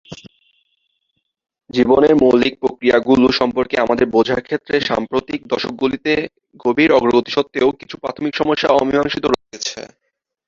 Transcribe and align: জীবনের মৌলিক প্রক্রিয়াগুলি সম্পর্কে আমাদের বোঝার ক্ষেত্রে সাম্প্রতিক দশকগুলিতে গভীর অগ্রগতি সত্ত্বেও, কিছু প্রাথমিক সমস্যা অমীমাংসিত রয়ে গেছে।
জীবনের 1.69 2.13
মৌলিক 2.21 2.53
প্রক্রিয়াগুলি 2.61 3.27
সম্পর্কে 3.41 3.75
আমাদের 3.79 4.07
বোঝার 4.15 4.41
ক্ষেত্রে 4.47 4.75
সাম্প্রতিক 4.89 5.39
দশকগুলিতে 5.51 6.13
গভীর 6.65 6.89
অগ্রগতি 6.93 7.31
সত্ত্বেও, 7.33 7.69
কিছু 7.79 7.95
প্রাথমিক 7.97 8.33
সমস্যা 8.35 8.69
অমীমাংসিত 8.73 9.23
রয়ে 9.27 9.51
গেছে। 9.53 9.79